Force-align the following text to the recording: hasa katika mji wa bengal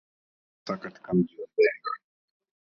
hasa 0.65 0.77
katika 0.77 1.13
mji 1.13 1.41
wa 1.41 1.47
bengal 1.57 1.99